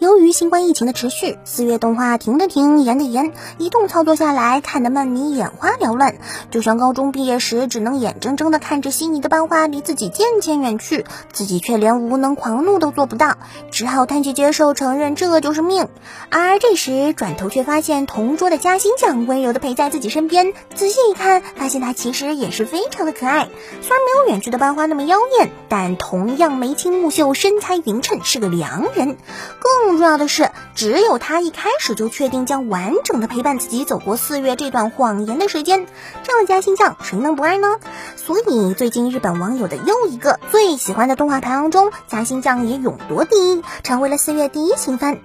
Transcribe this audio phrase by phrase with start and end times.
[0.00, 6.18] 由于新冠疫情的持续，四月动画停的停，延的延，一通操作下来，看得曼妮眼花缭乱，
[6.52, 13.38] 就像高中毕业时只能眼睁睁地看着心仪的班花离自己渐渐远去，自己却连无能狂怒都做不到，
[13.72, 15.88] 只好叹气接受，承认这就是命。
[16.30, 23.48] 而这时转头却发现同桌的嘉欣酱温柔地陪在自己身边，仔细一看，发现她其实也是非常的可爱，
[23.80, 29.16] 虽然没有远去的班花那么妖艳，但同样眉清目秀，身材匀称，是个良人。
[29.58, 35.86] 更更重要的是，只有他一开始就确定将完整的陪伴自己走过四月这段谎言的时间，
[36.22, 37.68] 这样的嘉兴酱谁能不爱呢？
[38.14, 45.20] 所以最近日本网友的又一个最喜欢的动画排行中，嘉兴酱也勇夺第一，成为了四月第一新番。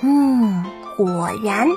[0.00, 0.64] 嗯，
[0.96, 1.68] 果然，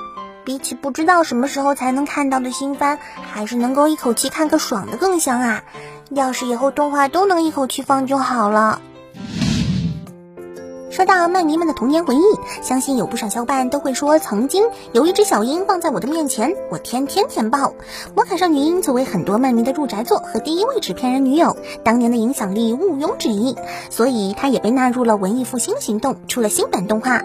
[0.44, 2.98] 比起不知道什么时候才能看到的新番，
[3.32, 5.62] 还是能够一口气看个爽的更香啊！
[6.10, 8.80] 要是以后动画都能一口气放就好了。
[10.94, 12.20] 说到漫迷们的童年回忆，
[12.62, 17.74] 相信有不少小伙伴都会说，曾经有一只小鹰放在我的面前，我天天填爆。
[18.14, 23.56] 魔卡少女樱作为很多漫迷的入宅作和第一位纸片人女友，当年的影响力毋庸置疑，
[23.90, 27.22] 所以她也被纳入了文艺复兴行动，出了新版动画。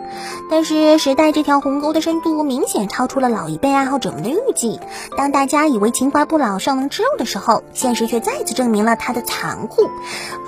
[0.49, 4.79] 但是时代这条鸿沟的深度明显超出了老一辈爱好者们的预计。
[5.15, 9.83] 当大家以为情怀不老，尚能吃肉的时候，现实却再次证明了它的残酷。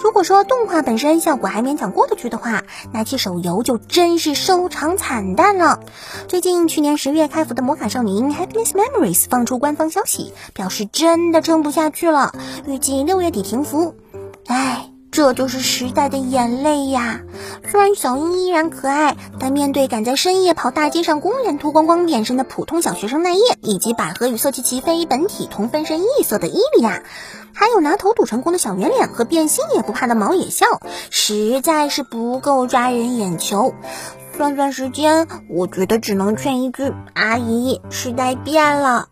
[0.03, 3.05] 如果说动画本身效果还勉强过得去的话，那。
[3.17, 5.79] 手游就真是收场惨淡了。
[6.27, 12.33] 最近去年十月开服的《魔卡少女樱 Happiness Memories》放出官方消息，表示真的撑不下去了，
[12.67, 13.95] 预计六月底停服。
[14.47, 14.90] 唉。
[15.11, 17.19] 这就是时代的眼泪呀！
[17.69, 27.03] 虽然小樱依然可爱，但面对赶在深夜跑大街上公然脱光光变身的普通小学生奈叶，以及百合与色气齐飞、本体同分身异色的伊利亚，
[27.53, 30.65] 还有拿头堵成功的小圆脸和变心也不怕的毛野笑，
[31.09, 33.73] 实在是不够抓人眼球。
[34.37, 39.10] 算算时间，我觉得只能劝一句：阿姨，时代变了。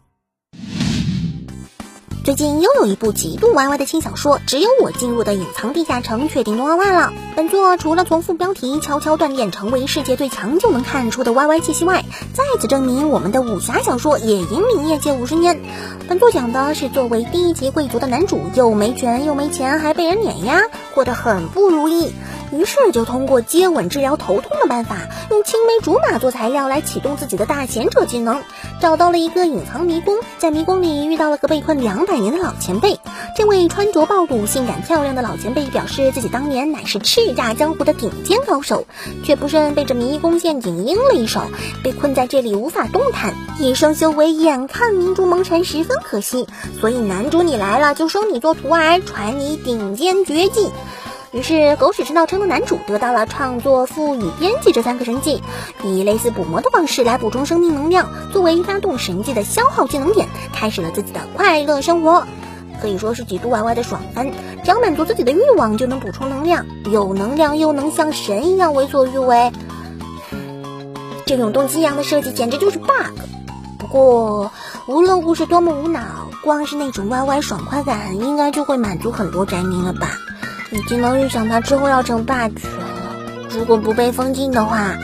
[2.30, 7.12] 最近又有一部极度 YY 的轻小说《只有我进入的隐藏地下城》确定动画化了。
[7.36, 15.60] 本作除了从副标题悄悄锻炼成为世界最强就能看出的 YY 气息外，再次证明我们的武侠小说也引领业界五十年。
[16.08, 20.62] 本作讲的是作为低级贵族的男主，又没权又没钱，还被人碾压，
[20.94, 22.14] 过得很不如意。
[22.52, 24.98] 于是就通过接吻治疗头痛的办法，
[25.30, 28.42] 用青梅竹马做材料来启动自己的大贤者技能，
[28.82, 33.00] 找到了一个隐藏迷宫，在迷宫里遇到了个被困两百年的老前辈。
[33.36, 38.86] 这位穿着暴露、性感漂亮的老前辈表示自己当年乃是叱咤江湖的顶尖高手，
[39.24, 41.42] 却不慎被这迷宫陷阱阴了一手，
[41.84, 46.48] 被困在这里无法动弹，一生修为眼看明珠蒙尘，十分可惜。
[46.82, 50.72] 所以男主你来了，就收你做徒儿，传你顶尖绝技。
[51.32, 55.44] 于是，狗屎吃到撑的男主得到了创作、赋予、编辑这三个神技，
[55.84, 62.26] 以类似捕魔的方式来补充生命能量，作为发动神技的消耗技能点，开始了自己的快乐生活。
[62.82, 64.32] 可以说是极度 YY 的爽番，
[64.64, 69.52] 只要满足自己的欲望就能补充能量，有能量又能像神一样为所欲为。
[71.28, 73.20] 这种动机一样的设计简直就是 bug。
[73.78, 74.52] 不过，
[74.88, 76.02] 无论故事多么无脑，
[76.44, 80.18] 光是那种 YY 爽快感，应该就会满足很多宅民了吧。
[80.72, 83.16] 已经能预想他之后要成霸权了。
[83.52, 84.98] 如果不被封禁的话，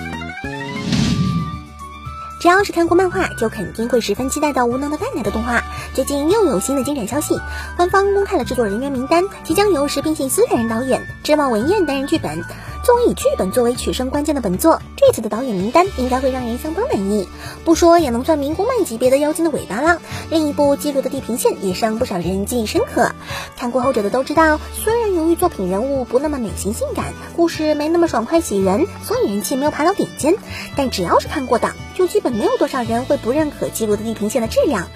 [2.40, 5.64] 只要是看过漫画，就肯定会十分期待到无能的蛋奶的动画。
[5.96, 7.40] 最近又有新的进展消息，
[7.76, 12.44] 官方公开了制作人员名单，即将由石平信司担任导演，织茂文彦担任剧本。
[12.86, 17.28] 作为以剧本作为取胜关键的本作，这次的导演名单应该会让人相当满意。
[17.64, 20.00] 不说也能算民国漫级别的妖精的尾巴了。
[20.30, 23.12] 另一部记录的地平线也是让不少人记忆深刻。
[23.58, 30.36] 看过后者的都知道，虽然由于作品人物不那么美型性感，故事没那么爽快喜人，所以人气没有爬到顶尖，
[30.76, 34.88] 但只要是看过的，就基本没有多少人会不认可记录的地平线的质量。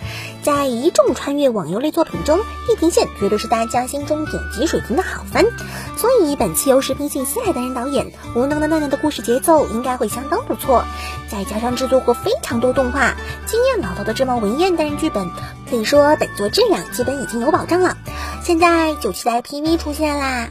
[0.44, 5.44] 在一众穿越网游类作品中，地平线绝对是大家心中顶级水平的好番。
[5.98, 10.84] 所以本期由石平信司来担任导演，无能的奈奈的故事节奏应该会相当不错。
[11.32, 13.14] 再加上制作过非常多动画，
[13.46, 15.30] 经验老道的织茂文彦担任剧本，
[15.70, 17.96] 可以说本作质量基本已经有保障了。
[18.44, 20.50] 现在就期待 PV 出现啦！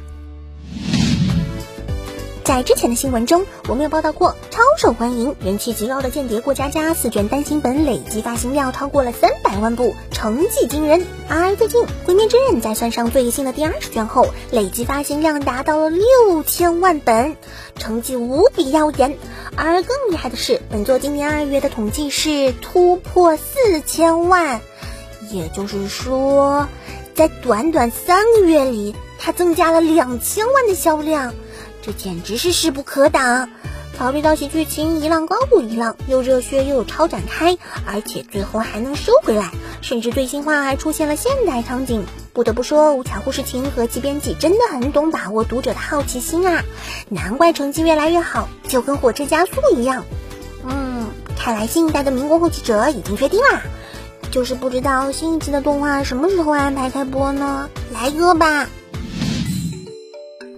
[2.48, 11.06] 在之前的新闻中，我们有报道过超受欢迎、人气极高的《间谍过家家》四卷单行本累计发行量超过了三百万部，成绩惊人。
[11.28, 17.36] 而最近《鬼灭之刃》在算上最新的第二十卷后，累计发行量达到了六千万本，
[17.78, 19.18] 成绩无比耀眼。
[19.54, 24.62] 而更厉害的是，本作今年二月的统计是突破四千万，
[25.30, 26.66] 也就是说，
[27.14, 31.34] 在短短三个月里，它增加了两千万的销量。
[31.88, 33.48] 这简直是势不可挡，
[33.96, 37.56] 考虑到喜剧情一浪高过一浪，又热血又有超展开，
[37.86, 39.50] 而且最后还能收回来，
[39.80, 42.04] 甚至最新话还出现了现代场景。
[42.34, 46.62] 不得不说，吴巧护士晴和其编辑真的很懂把握读者的好奇心啊，
[47.08, 50.04] 难怪成绩越来越好，就跟火车加速一样。
[50.66, 51.06] 嗯，
[51.38, 53.62] 看来新一代的民国后期者已经确定啦，
[54.30, 57.70] 就是不知道新一期的动画什么时候安排开播呢？
[57.94, 58.68] 来个吧。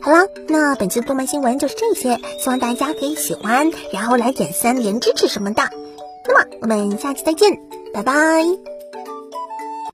[0.02, 5.62] 好了，那本期的动漫新闻就是这些，希望大家可以喜欢，然后来点三连支持什么的。
[6.26, 7.58] 那么我们下期再见，
[7.93, 8.69] 拜拜。